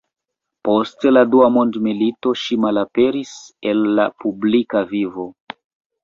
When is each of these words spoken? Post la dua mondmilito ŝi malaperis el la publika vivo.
Post 0.67 1.03
la 1.17 1.21
dua 1.33 1.49
mondmilito 1.57 2.31
ŝi 2.43 2.57
malaperis 2.63 3.33
el 3.73 3.83
la 3.99 4.07
publika 4.25 4.83
vivo. 4.95 5.27